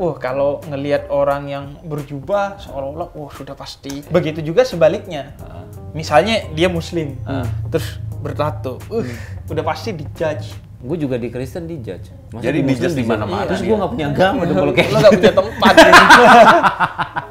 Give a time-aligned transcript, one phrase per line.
[0.00, 4.00] wah kalau ngelihat orang yang berjubah seolah-olah wah sudah pasti.
[4.08, 5.36] Begitu juga sebaliknya.
[5.92, 7.20] Misalnya dia muslim,
[7.68, 9.04] terus bertato, uh,
[9.52, 10.56] udah pasti dijudge.
[10.80, 12.08] Gue juga di Kristen dijudge.
[12.32, 13.68] Masa Jadi di dijudge di mana-mana Terus dia.
[13.68, 15.74] gue gak punya agama dong kalau kayak Lo gak punya tempat.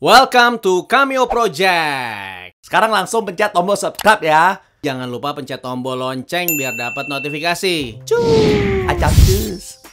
[0.00, 2.56] Welcome to Cameo Project.
[2.64, 4.56] Sekarang langsung pencet tombol subscribe ya.
[4.80, 8.00] Jangan lupa pencet tombol lonceng biar dapat notifikasi.
[8.08, 8.88] Cuy.
[8.88, 9.84] Acak cus.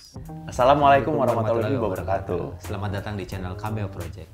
[0.48, 2.56] Assalamualaikum warahmatullahi wabarakatuh.
[2.56, 4.32] Selamat datang di channel Cameo Project.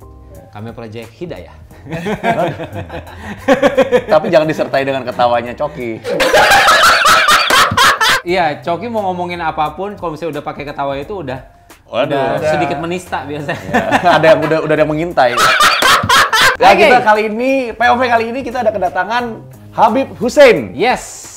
[0.53, 1.57] Cameo Project Hidayah.
[4.13, 5.97] Tapi jangan disertai dengan ketawanya Coki.
[8.29, 11.52] Iya, Coki mau ngomongin apa pun, kalau misalnya udah pakai ketawa itu udah
[11.93, 12.09] Waduh.
[12.09, 12.51] udah Udah.
[12.51, 13.69] sedikit menista biasanya.
[14.17, 15.31] ada yang udah udah ada yang mengintai.
[16.57, 16.81] Nah, Oke.
[16.81, 19.23] kita kali ini POV kali ini kita ada kedatangan
[19.71, 20.73] Habib Hussein.
[20.73, 21.29] Yes.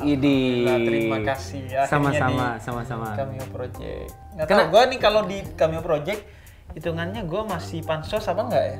[0.00, 0.64] Idi.
[0.64, 1.60] Nah, terima kasih.
[1.68, 3.06] akhirnya Sama-sama, sama-sama.
[3.12, 4.08] Cameo Project.
[4.32, 6.20] Nggak Kena- tahu gue nih kalau di Cameo Project
[6.72, 8.78] hitungannya gue masih pansos apa enggak ya?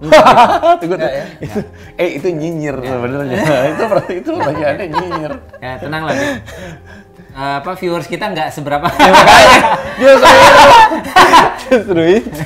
[0.80, 1.24] Tunggu, Enggak ya?
[1.40, 1.58] itu,
[1.96, 3.36] eh itu nyinyir sebenarnya.
[3.68, 5.32] itu itu bagiannya nyinyir.
[5.56, 6.14] Ya, tenang lah.
[7.30, 8.90] Eh, apa viewers kita nggak seberapa.
[10.02, 10.26] Justru
[11.70, 12.42] justru itu.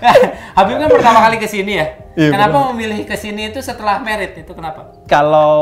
[0.56, 1.86] Habib kan pertama kali ke sini ya.
[2.16, 4.96] Iya, kenapa memilih ke sini itu setelah merit itu kenapa?
[5.04, 5.52] Kalau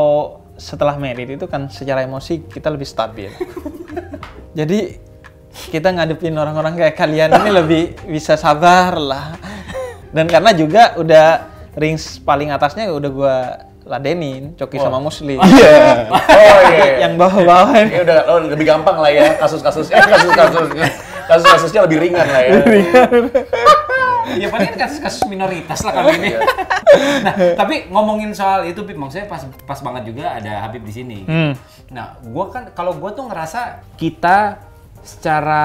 [0.54, 3.30] setelah merit itu kan secara emosi kita lebih stabil.
[4.58, 5.02] Jadi
[5.74, 9.34] kita ngadepin orang-orang kayak kalian ini lebih bisa sabar lah.
[10.14, 11.26] Dan karena juga udah
[11.74, 13.36] rings paling atasnya udah gua
[13.84, 15.38] ladenin, Coki sama Muslim.
[15.40, 16.08] Iya.
[16.34, 17.06] Oh iya.
[17.06, 20.66] Yang bawah-bawah Ya udah oh, lebih gampang lah ya kasus-kasus eh kasus-kasus
[21.28, 22.52] kasus-kasusnya lebih ringan lah ya.
[24.40, 26.30] Ya paling kan kasus-kasus minoritas lah kali ini.
[27.28, 31.18] nah, tapi ngomongin soal itu, Bib, maksudnya pas pas banget juga ada Habib di sini.
[31.28, 31.52] Hmm.
[31.92, 34.64] Nah, gua kan kalau gua tuh ngerasa kita
[35.04, 35.64] secara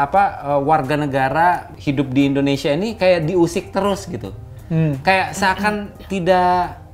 [0.00, 0.22] apa
[0.56, 4.32] eh, warga negara hidup di Indonesia ini kayak diusik terus gitu.
[4.72, 5.00] Hmm.
[5.04, 6.87] Kayak seakan tidak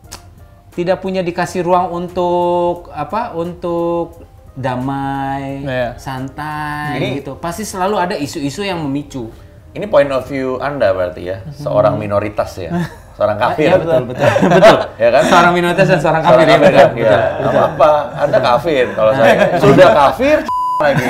[0.74, 3.32] tidak punya dikasih ruang untuk apa?
[3.32, 5.88] Untuk damai, Iya.
[5.96, 7.34] santai Ini- gitu.
[7.36, 9.26] Pasti selalu ada isu-isu yang memicu.
[9.70, 12.70] Ini point of view Anda berarti ya, seorang minoritas ya.
[13.14, 13.70] Seorang kafir.
[13.70, 14.26] Iya, betul, betul.
[14.48, 14.78] betul.
[14.98, 15.22] Ya kan?
[15.26, 16.90] Seorang minoritas dan seorang Seorang kafir ya, kafir betul, kan?
[16.90, 17.62] betul, Ya, betul.
[17.64, 18.84] apa Anda kafir.
[18.94, 20.36] Kalau saya sudah kafir
[20.76, 21.06] lagi.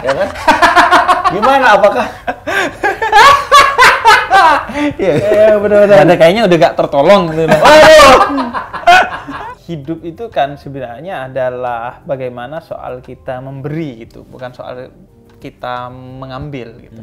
[0.00, 0.28] ya kan?
[1.26, 2.04] Gimana apakah
[5.00, 6.04] Iya, benar-benar.
[6.04, 7.48] Ada kayaknya udah gak tertolong gitu.
[9.66, 14.94] Hidup itu kan sebenarnya adalah bagaimana soal kita memberi gitu, bukan soal
[15.42, 17.02] kita mengambil gitu.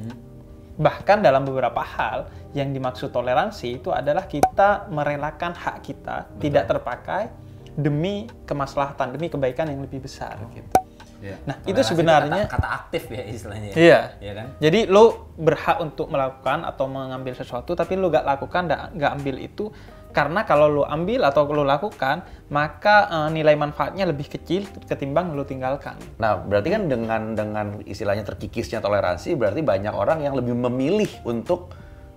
[0.80, 7.30] Bahkan dalam beberapa hal yang dimaksud toleransi itu adalah kita merelakan hak kita tidak terpakai
[7.76, 10.78] demi kemaslahatan, demi kebaikan yang lebih besar gitu.
[11.24, 11.40] Iya.
[11.48, 13.70] Nah, itu Toleransi sebenarnya kata, kata aktif ya istilahnya.
[13.72, 13.76] ya.
[13.80, 14.00] Iya.
[14.20, 14.48] Iya kan?
[14.60, 15.04] Jadi lo
[15.40, 19.72] berhak untuk melakukan atau mengambil sesuatu, tapi lo gak lakukan, nggak nggak ambil itu
[20.14, 22.22] karena kalau lo ambil atau lo lakukan,
[22.54, 25.98] maka eh, nilai manfaatnya lebih kecil ketimbang lo tinggalkan.
[26.22, 31.74] Nah, berarti kan dengan dengan istilahnya terkikisnya toleransi, berarti banyak orang yang lebih memilih untuk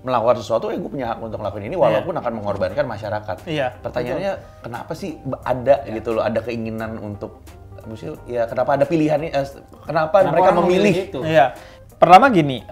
[0.06, 3.42] melakukan sesuatu, eh gue punya hak untuk melakukan ini, walaupun akan mengorbankan masyarakat.
[3.42, 7.42] Iya, Pertanyaannya, kenapa sih ada gitu loh, ada keinginan untuk,
[7.82, 9.42] maksudnya, ya kenapa ada pilihan ini, eh,
[9.82, 10.94] kenapa, Kenapa mereka memilih?
[11.10, 11.20] itu?
[11.26, 11.58] Iya.
[11.98, 12.62] Pertama gini,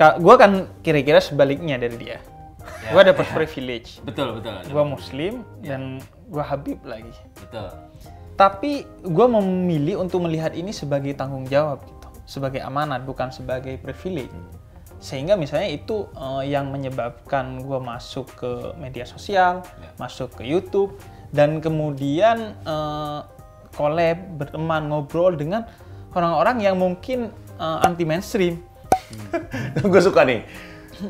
[0.00, 2.18] gue kan kira-kira sebaliknya dari dia.
[2.90, 4.02] Gue dapet privilege.
[4.02, 4.58] Betul, betul.
[4.66, 7.14] Gue muslim dan gue habib lagi.
[7.38, 7.70] Betul.
[8.34, 14.32] Tapi gue memilih untuk melihat ini sebagai tanggung jawab gitu, sebagai amanat bukan sebagai privilege.
[14.98, 19.62] Sehingga misalnya itu eh, yang menyebabkan gue masuk ke media sosial,
[20.00, 20.98] masuk ke YouTube,
[21.30, 23.20] dan kemudian eh,
[23.78, 25.68] collab, berteman, ngobrol dengan
[26.16, 27.30] orang-orang yang mungkin
[27.62, 28.58] eh, anti mainstream.
[29.92, 30.46] gue suka nih,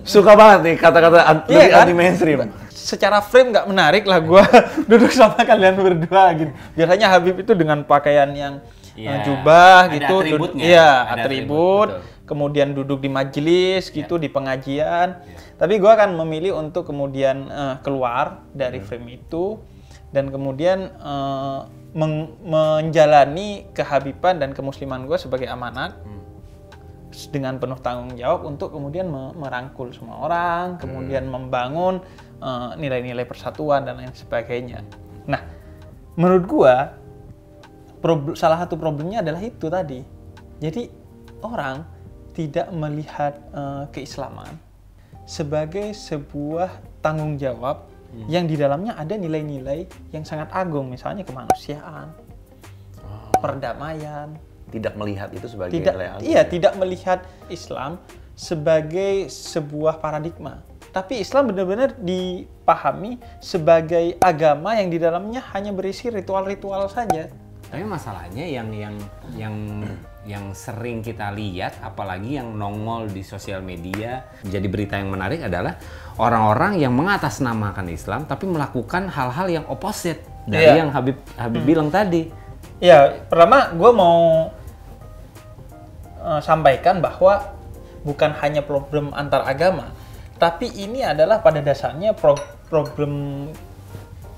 [0.03, 1.81] suka banget nih kata-kata anti, Iya kan?
[1.83, 2.39] anti mainstream.
[2.69, 4.43] Secara frame nggak menarik lah gue
[4.91, 6.51] duduk sama kalian berdua gitu.
[6.73, 8.59] Biasanya Habib itu dengan pakaian yang
[8.93, 9.23] eh, Iya.
[9.23, 10.63] jubah Ada gitu, atributnya.
[10.63, 12.01] iya Ada atribut, atribut, betul.
[12.03, 12.11] Iya.
[12.23, 15.21] kemudian duduk di majelis gitu di pengajian.
[15.55, 18.87] Tapi gue akan memilih untuk kemudian eh, keluar dari Hmm.
[18.87, 19.61] frame itu
[20.09, 20.93] dan kemudian
[21.93, 26.21] meng- menjalani kehabiban dan kemusliman gue sebagai amanat Hmm.
[27.31, 32.01] Dengan penuh tanggung jawab untuk kemudian me- merangkul semua orang, kemudian membangun
[32.41, 34.81] eh, nilai-nilai persatuan dan lain sebagainya.
[35.29, 35.41] Nah,
[36.19, 36.75] menurut gua
[38.35, 40.03] salah satu problemnya adalah itu tadi.
[40.59, 40.91] Jadi
[41.45, 41.87] orang
[42.35, 44.57] tidak melihat eh, keislaman
[45.23, 47.87] sebagai sebuah tanggung jawab
[48.29, 52.13] yang di dalamnya ada nilai-nilai yang sangat agung, misalnya kemanusiaan,
[53.41, 54.37] perdamaian,
[54.73, 58.01] Tidak melihat itu sebagai tidak nilai iya tidak melihat Islam
[58.33, 66.89] sebagai sebuah paradigma tapi Islam benar-benar dipahami sebagai agama yang di dalamnya hanya berisi ritual-ritual
[66.89, 67.29] saja
[67.73, 68.97] Tapi masalahnya yang yang
[69.33, 69.57] yang
[70.29, 75.81] yang sering kita lihat, apalagi yang nongol di sosial media, jadi berita yang menarik adalah
[76.21, 80.85] orang-orang yang mengatasnamakan Islam tapi melakukan hal-hal yang opposite dari Iya.
[80.85, 82.29] yang Habib Habib bilang tadi.
[82.77, 84.53] ya pertama gue mau
[86.33, 87.53] eh, sampaikan bahwa
[88.03, 89.93] bukan hanya problem antar agama
[90.43, 92.35] tapi ini adalah pada dasarnya pro-
[92.67, 93.47] problem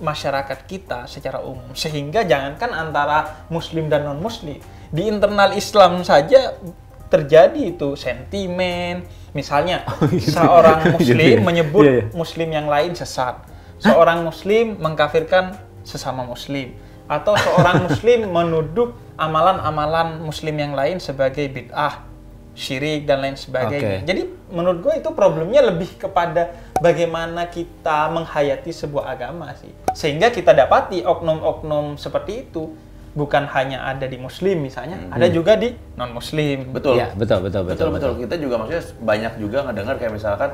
[0.04, 1.72] masyarakat kita secara umum.
[1.72, 4.60] Sehingga jangankan antara muslim dan non muslim
[4.92, 6.60] di internal Islam saja
[7.08, 9.08] terjadi itu sentimen.
[9.32, 9.88] Misalnya
[10.36, 12.04] seorang muslim Iya, menyebut iya.
[12.12, 13.40] muslim yang lain sesat.
[13.80, 15.56] Seorang muslim mengkafirkan
[15.88, 22.06] sesama muslim atau seorang muslim menuduh amalan-amalan muslim yang lain sebagai bid'ah
[22.54, 24.06] syirik dan lain sebagainya Oke.
[24.06, 24.22] jadi
[24.54, 29.74] menurut gue itu problemnya lebih kepada bagaimana kita menghayati sebuah agama sih.
[29.92, 32.70] Sehingga kita dapati oknum-oknum seperti itu
[33.14, 36.74] bukan hanya ada di muslim misalnya, ada juga di non-muslim.
[36.74, 36.98] Betul.
[36.98, 38.12] Iya, betul, betul, betul, betul, betul.
[38.26, 40.50] Kita juga maksudnya banyak juga ngedengar kayak misalkan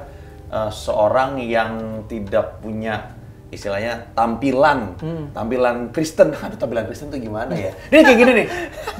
[0.52, 3.17] eh, seorang yang tidak punya
[3.50, 4.94] istilahnya tampilan,
[5.31, 6.31] tampilan Kristen.
[6.41, 7.75] Aduh, tampilan Kristen tuh gimana ya?
[7.91, 8.47] Ini kayak gini nih.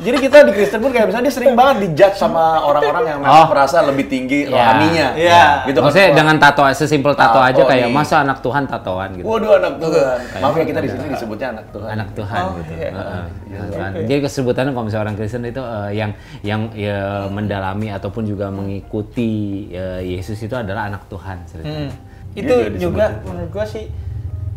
[0.00, 3.32] Jadi kita di Kristen pun kayak misalnya dia sering banget dijudge sama orang-orang yang memang
[3.32, 3.47] Oh.
[3.49, 4.52] merasa lebih tinggi Iya.
[4.52, 5.06] rohaninya.
[5.14, 5.44] Iya.
[5.64, 5.85] Gitu kan.
[5.87, 7.94] Maksudnya dengan tato sesimpel tato Tato aja kayak nih.
[7.94, 9.25] masa anak Tuhan tatoan gitu.
[9.25, 10.19] Waduh anak Tuhan.
[10.37, 11.88] Maaf ya kita di sini disebutnya anak Tuhan.
[11.91, 12.73] anak Tuhan Oh, gitu.
[12.75, 12.91] iya.
[12.91, 13.91] Heeh, Iya, anak Tuhan.
[13.91, 14.00] oke.
[14.05, 16.11] Jadi kesebutannya kalau misalnya orang Kristen itu eh, yang
[16.41, 16.99] yang ya,
[17.29, 19.31] mendalami ataupun juga mengikuti
[19.70, 21.87] eh, Yesus itu adalah anak Tuhan ceritanya.
[21.88, 22.08] Hmm.
[22.32, 23.87] Itu juga menurut gua sih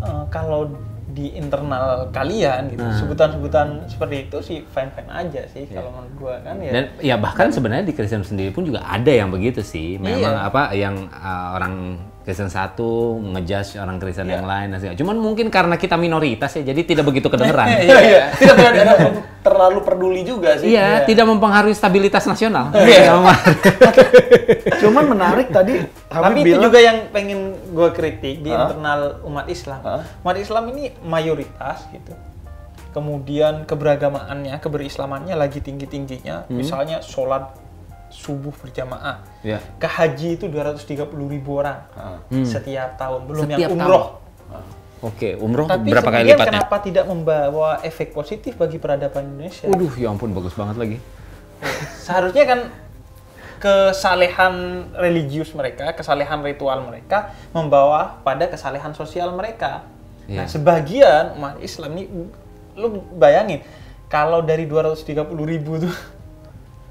[0.03, 0.67] eh, kalau
[1.13, 2.97] di internal kalian gitu, Nah.
[2.97, 6.71] sebutan-sebutan seperti itu sih fine-fine aja sih kalau menurut gua kan ya.
[6.73, 10.01] Dan ya bahkan sebenarnya di Kristen sendiri pun juga ada yang begitu sih.
[10.01, 10.49] Memang Iya.
[10.49, 14.39] apa yang uh, orang Kristen satu ngejudge orang Kristen Iya.
[14.39, 17.67] yang lain dan segala- Cuman mungkin karena kita minoritas ya jadi tidak begitu kedengeran.
[17.83, 18.23] Iya, iya.
[18.31, 19.07] Tidak terlalu,
[19.43, 20.71] terlalu peduli juga sih.
[20.71, 22.71] Iya, tidak mempengaruhi stabilitas nasional.
[22.71, 23.11] Iya.
[24.81, 28.71] Cuman menarik tadi Tapi Habib itu bilang juga yang pengen gue kritik di Hah?
[28.71, 29.81] internal umat Islam.
[29.83, 30.01] Hah?
[30.23, 32.13] Umat Islam ini mayoritas gitu.
[32.93, 36.45] Kemudian keberagamaannya, keberislamannya lagi tinggi-tingginya.
[36.45, 36.55] Hmm.
[36.55, 37.51] Misalnya sholat
[38.13, 39.25] subuh berjamaah.
[39.41, 39.57] Ya.
[39.75, 42.21] Ke haji itu 230 ribu orang Ah.
[42.45, 43.25] setiap tahun.
[43.25, 44.21] Belum Setiap yang umroh.
[45.03, 46.63] Oke, umroh Tapi berapa kali lipatnya?
[46.63, 49.67] kenapa tidak membawa efek positif bagi peradaban Indonesia?
[49.67, 50.97] Waduh, ya ampun bagus banget lagi.
[51.99, 52.59] Seharusnya kan
[53.59, 54.53] kesalehan
[54.93, 59.83] religius mereka, kesalehan ritual mereka membawa pada kesalehan sosial mereka.
[60.23, 60.43] Nah, Iya.
[60.47, 62.03] sebagian umat Islam ini
[62.73, 63.59] lu bayangin
[64.07, 65.03] kalau dari 230
[65.43, 65.95] ribu tuh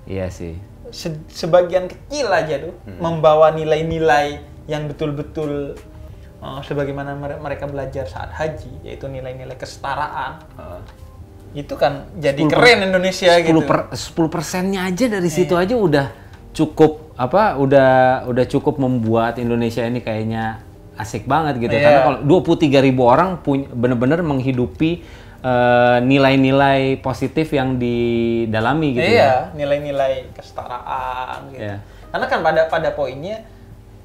[0.05, 0.59] Iya sih.
[0.93, 5.75] Se- sebagian kecil aja tuh membawa nilai-nilai yang betul-betul
[6.39, 10.79] uh, sebagaimana mere- mereka belajar saat haji yaitu nilai-nilai kesetaraan Ah.
[11.53, 13.61] itu kan jadi 10 per- keren Indonesia 10 gitu.
[13.63, 16.07] per 10 persennya aja dari situ aja udah
[16.53, 17.91] cukup apa udah
[18.25, 20.61] udah cukup membuat Indonesia ini kayaknya
[20.95, 21.83] asik banget gitu Iya.
[21.83, 25.01] karena kalau 23 ribu orang punya bener-bener menghidupi
[25.43, 29.11] eh, nilai-nilai positif yang didalami gitu ya.
[29.11, 31.67] iya, nilai-nilai kesetaraan gitu.
[31.67, 31.77] Iya.
[32.15, 33.43] Karena kan pada pada poinnya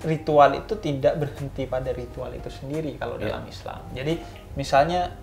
[0.06, 3.34] ritual itu tidak berhenti pada ritual itu sendiri kalau Iya.
[3.34, 3.82] dalam Islam.
[3.94, 4.14] Jadi
[4.58, 5.14] misalnya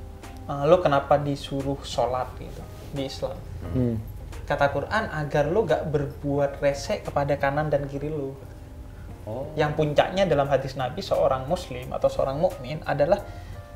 [0.47, 2.63] eh, lo kenapa disuruh sholat gitu
[2.95, 3.37] di Islam?
[3.75, 3.97] Hmm.
[4.45, 8.37] Kata Quran agar lo gak berbuat resek kepada kanan dan kiri lo.
[9.25, 9.49] Oh.
[9.57, 13.25] Yang puncaknya dalam hadis Nabi seorang Muslim atau seorang mukmin adalah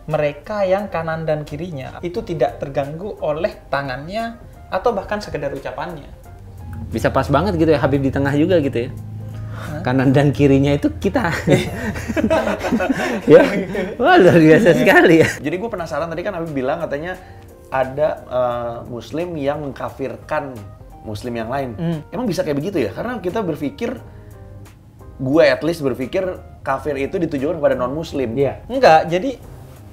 [0.09, 4.41] mereka yang kanan dan kirinya itu tidak terganggu oleh tangannya
[4.73, 6.09] atau bahkan sekedar ucapannya.
[6.89, 8.91] Bisa pas banget gitu ya Habib di tengah juga gitu ya.
[9.85, 11.29] Kanan dan kirinya itu kita.
[13.33, 13.43] ya.
[14.01, 15.29] Wah, luar biasa sekali ya.
[15.37, 17.21] Jadi gue penasaran tadi kan Habib bilang katanya
[17.69, 20.57] ada eh, muslim yang mengkafirkan
[21.05, 21.77] muslim yang lain.
[22.09, 22.97] Emang bisa kayak begitu ya?
[22.97, 23.93] Karena kita berpikir
[25.21, 26.25] gue at least berpikir
[26.65, 28.33] kafir itu ditujukan kepada non muslim.
[28.33, 28.65] Iya.
[28.71, 29.37] Enggak, jadi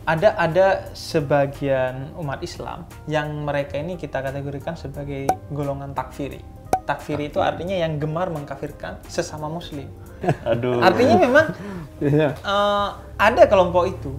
[0.05, 6.45] ada ada sebagian umat Islam yang mereka ini kita kategorikan sebagai golongan takfiri.
[6.85, 9.89] Takfiri itu artinya yang gemar mengkafirkan sesama muslim.
[10.53, 10.77] Aduh.
[10.77, 11.45] Artinya memang
[12.05, 14.13] eh, ada kelompok itu.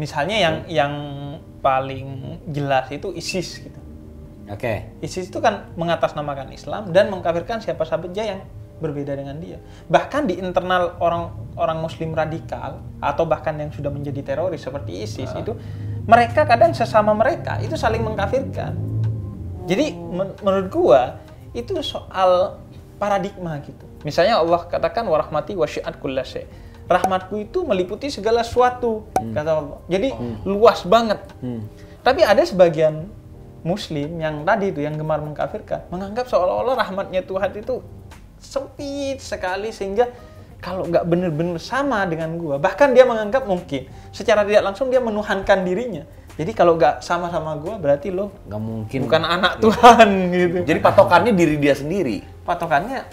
[0.00, 0.92] Misalnya yang yang
[1.60, 3.80] paling jelas itu ISIS gitu.
[4.48, 4.96] Oke.
[5.04, 8.40] ISIS itu kan mengatasnamakan Islam dan mengkafirkan siapa saja yang
[8.80, 9.60] berbeda dengan dia.
[9.86, 15.52] Bahkan di internal orang-orang muslim radikal atau bahkan yang sudah menjadi teroris seperti ISIS itu
[16.08, 18.74] mereka kadang sesama mereka itu saling mengkafirkan.
[19.68, 21.00] Jadi men- menurut gua
[21.52, 22.58] itu soal
[22.96, 23.84] paradigma gitu.
[24.02, 26.48] Misalnya Allah katakan warahmati wasyiat kullase.
[26.90, 29.78] Rahmatku itu meliputi segala sesuatu kata Allah.
[29.86, 30.10] Jadi
[30.42, 31.22] luas banget.
[32.02, 33.06] Tapi ada sebagian
[33.60, 37.84] muslim yang tadi itu yang gemar mengkafirkan menganggap seolah-olah rahmatnya Tuhan itu
[38.40, 40.08] sempit sekali sehingga
[40.60, 45.64] kalau nggak bener-bener sama dengan gua bahkan dia menganggap mungkin secara tidak langsung dia menuhankan
[45.64, 46.04] dirinya
[46.36, 51.32] jadi kalau nggak sama-sama gua berarti lo nggak mungkin bukan anak Tuhan gitu Jadi patokannya
[51.32, 52.24] diri dia sendiri.
[52.42, 53.04] patokannya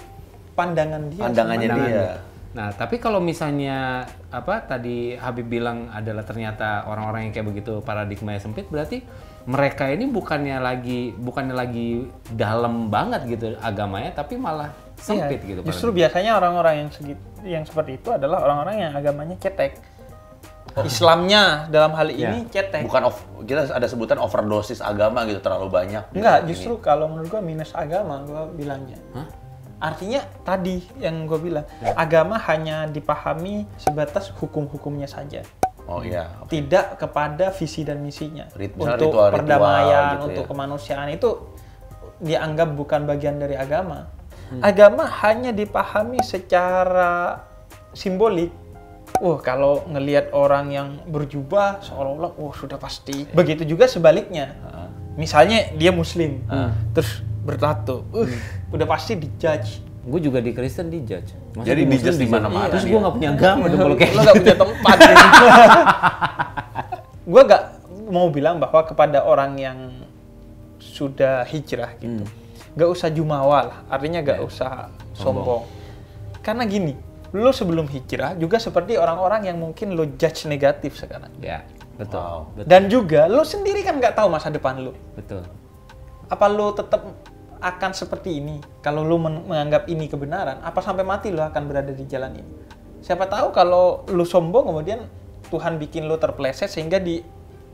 [0.56, 2.10] pandangan dia Pandangannya sama- dia.
[2.48, 8.42] Nah, tapi kalau misalnya apa tadi Habib bilang adalah ternyata orang-orang yang kayak begitu paradigmanya
[8.42, 9.06] sempit, berarti
[9.46, 15.60] mereka ini bukannya lagi bukannya lagi dalam banget gitu agamanya, tapi malah sempit Iya, gitu.
[15.70, 19.78] Justru biasanya orang-orang yang segit, yang seperti itu adalah orang-orang yang agamanya cetek.
[20.78, 22.86] Islamnya dalam hal ini cetek.
[22.86, 26.14] Bukan off, kita ada sebutan overdosis agama gitu terlalu banyak.
[26.14, 26.48] Enggak, Ini.
[26.54, 29.02] justru kalau menurut gua minus agama gua bilangnya.
[29.82, 31.66] Artinya tadi yang gua bilang,
[31.98, 35.42] agama hanya dipahami sebatas hukum-hukumnya saja.
[35.88, 36.30] Oh iya.
[36.46, 38.46] Tidak kepada visi dan misinya.
[38.54, 40.50] Rit- untuk ritual-ritual perdamaian, gitu untuk ya.
[40.52, 41.30] kemanusiaan itu
[42.20, 44.17] dianggap bukan bagian dari agama.
[44.48, 44.62] Hmm.
[44.64, 47.44] Agama hanya dipahami secara
[47.92, 48.52] simbolik.
[49.18, 53.26] Wah, kalau ngelihat orang yang berjubah seolah-olah, wah sudah pasti.
[53.34, 54.56] Begitu juga sebaliknya.
[55.18, 56.46] Misalnya dia muslim,
[56.94, 58.30] terus bertato, uh,
[58.70, 59.82] udah pasti dijudge.
[60.08, 61.34] Gue juga di Kristen dijudge.
[61.58, 62.92] Masa Jadi dijudge di mana-mana Terus dia.
[62.96, 64.96] gue nggak punya agama dong kalau kayak Lo gak punya tempat.
[65.02, 65.46] gitu.
[67.28, 67.64] gue gak
[68.08, 69.80] mau bilang bahwa kepada orang yang
[70.80, 72.24] sudah hijrah gitu,
[72.78, 73.80] gak usah jumawa lah.
[73.90, 75.66] Artinya gak usah sombong.
[76.46, 76.94] Karena gini,
[77.34, 81.34] lo sebelum hijrah juga seperti orang-orang yang mungkin lo judge negatif sekarang.
[81.42, 81.66] Ya,
[81.98, 82.22] betul.
[82.22, 82.40] Wow.
[82.56, 82.70] Betul.
[82.70, 84.94] Dan juga lo sendiri kan nggak tahu masa depan lo.
[85.18, 85.44] betul.
[86.30, 87.04] Apa lo tetap
[87.58, 88.62] akan seperti ini?
[88.86, 92.54] Kalau lo men- menganggap ini kebenaran, apa sampai mati lo akan berada di jalan ini?
[93.02, 95.04] Siapa tahu kalau lo sombong kemudian
[95.48, 97.24] Tuhan bikin lo terpleset sehingga di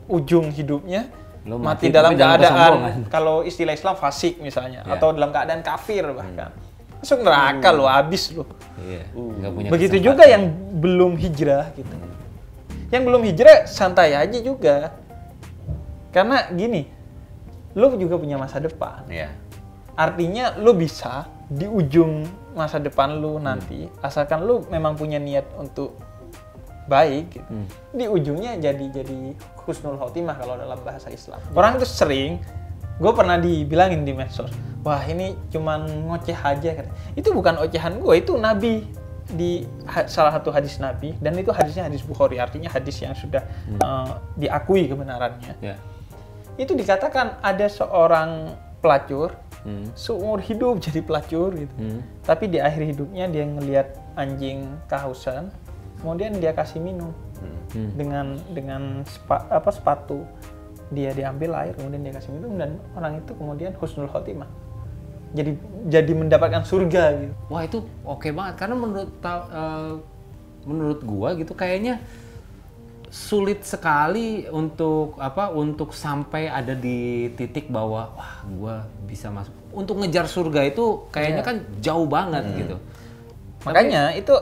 [0.07, 1.09] ujung hidupnya
[1.43, 2.95] Lo mati, mati dalam keadaan kesombongan.
[3.11, 4.95] kalau istilah Islam fasik misalnya Ya.
[4.95, 6.55] atau dalam keadaan kafir bahkan.
[7.03, 8.47] Masuk neraka lo, habis lo.
[9.11, 10.47] Nggak punya Begitu juga yang
[10.79, 11.91] belum hijrah gitu.
[12.95, 14.95] Yang belum hijrah santai aja juga.
[16.15, 16.87] Karena gini,
[17.75, 19.03] lu juga punya masa depan.
[19.11, 19.35] Iya.
[19.99, 22.23] Artinya lu bisa di ujung
[22.55, 25.97] masa depan lu nanti, asalkan lu memang punya niat untuk
[26.85, 27.49] baik, gitu.
[27.91, 31.39] di ujungnya jadi jadi husnul khotimah kalau dalam bahasa Islam.
[31.51, 32.43] Orang itu sering,
[32.95, 36.69] gue pernah dibilangin di medsos, wah ini cuman ngoceh aja.
[36.73, 36.95] katanya.
[37.13, 38.83] Itu bukan ocehan gue, itu Nabi
[39.25, 43.39] di ha- salah satu hadis Nabi dan itu hadisnya hadis Bukhari, artinya hadis yang sudah
[43.71, 45.79] eh, diakui kebenarannya Ya.
[46.53, 49.31] itu dikatakan ada seorang pelacur
[49.63, 49.87] Hmm.
[49.95, 51.71] seumur hidup jadi pelacur gitu.
[51.79, 52.03] Hmm.
[52.19, 55.55] Tapi di akhir hidupnya dia ngelihat anjing kehausan,
[56.03, 57.15] kemudian dia kasih minum
[57.73, 57.89] Hmm.
[57.95, 60.21] dengan dengan sepa- apa sepatu.
[60.91, 64.45] Dia diambil air, kemudian dia kasih minum dan orang itu kemudian husnul khotimah.
[65.33, 65.57] Jadi
[65.87, 67.33] jadi mendapatkan surga gitu.
[67.49, 69.93] Wah itu oke banget karena menurut ta- eh,
[70.63, 71.97] menurut gua gitu kayaknya
[73.09, 79.97] sulit sekali untuk apa untuk sampai ada di titik bahwa wah gua bisa masuk untuk
[79.97, 81.47] ngejar surga itu kayaknya Iya.
[81.47, 82.75] kan jauh banget gitu.
[83.63, 84.33] Makanya itu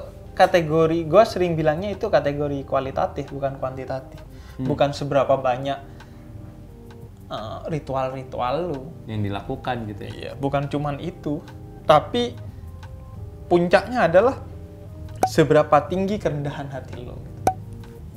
[0.41, 4.17] kategori gue sering bilangnya itu kategori kualitatif bukan kuantitatif.
[4.62, 5.79] Bukan seberapa banyak
[7.29, 8.81] eh, ritual-ritual lu.
[9.05, 10.12] yang dilakukan gitu ya.
[10.12, 11.41] Iya, bukan cuman itu,
[11.86, 12.38] tapi
[13.50, 14.38] puncaknya adalah
[15.25, 17.17] seberapa tinggi kerendahan hati lo.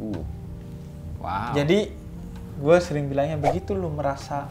[0.00, 0.22] Uh.
[1.24, 1.56] Wow.
[1.56, 1.88] Jadi
[2.54, 4.46] gue sering bilangnya begitu lu merasa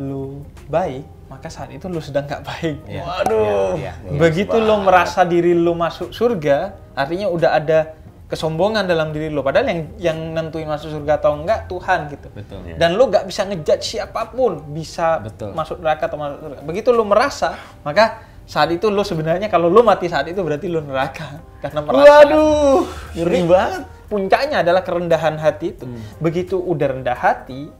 [0.00, 2.76] lu baik, maka saat itu lu sedang nggak baik.
[2.90, 4.18] Iya, Waduh, iya, iya.
[4.18, 7.78] begitu lu merasa diri lu masuk surga, artinya udah ada
[8.26, 9.46] kesombongan dalam diri lu.
[9.46, 12.28] Padahal yang yang nentuin masuk surga atau enggak Tuhan gitu.
[12.34, 12.58] Betul.
[12.74, 15.54] Dan lu nggak bisa ngejudge siapa pun bisa Betul.
[15.54, 16.58] masuk neraka atau masuk surga.
[16.66, 17.54] Begitu lu merasa,
[17.86, 22.06] maka saat itu lu sebenarnya kalau lu mati saat itu berarti lu neraka karena merasa.
[22.26, 22.82] Waduh,
[23.14, 23.82] ngeri banget.
[24.04, 25.88] Puncaknya adalah kerendahan hati itu.
[25.88, 26.02] Hmm.
[26.20, 27.72] Begitu udah rendah hati,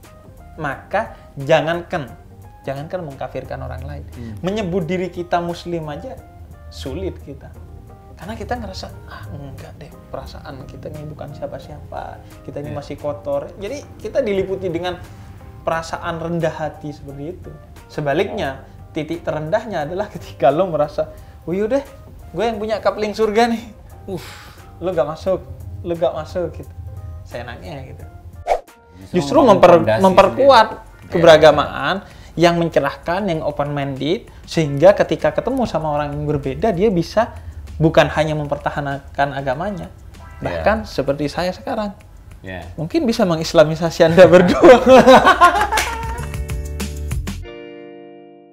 [0.57, 2.11] maka jangankan
[2.65, 4.05] jangankan mengkafirkan orang lain.
[4.17, 4.35] Hmm.
[4.41, 6.17] Menyebut diri kita muslim aja
[6.73, 7.53] sulit kita.
[8.15, 12.25] Karena kita ngerasa ah enggak deh, perasaan kita ini bukan siapa-siapa.
[12.47, 12.65] Kita Iya.
[12.65, 13.53] ini masih kotor.
[13.61, 14.97] Jadi kita diliputi dengan
[15.61, 17.51] perasaan rendah hati seperti itu.
[17.91, 18.65] Sebaliknya,
[18.97, 21.13] titik terendahnya adalah ketika lo merasa,
[21.45, 21.85] oh yaudah,
[22.33, 23.65] gue yang punya kapling surga nih.
[24.09, 24.25] Uh,
[24.81, 25.45] lu gak masuk,
[25.85, 26.75] lu gak masuk gitu.
[27.29, 28.05] Saya nanya gitu.
[29.11, 30.69] Justru memper- fondasi memperkuat
[31.05, 31.13] Iya.
[31.13, 31.97] keberagamaan
[32.35, 37.31] yang mencerahkan, yang open minded sehingga ketika ketemu sama orang yang berbeda dia bisa
[37.79, 39.87] bukan hanya mempertahankan agamanya,
[40.39, 41.95] bahkan seperti saya sekarang
[42.45, 42.61] Ya.
[42.77, 44.77] mungkin bisa mengislamisasi anda berdua.